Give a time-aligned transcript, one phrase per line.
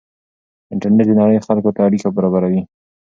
[0.73, 2.61] انټرنېټ د نړۍ خلکو ته اړیکه برابروي.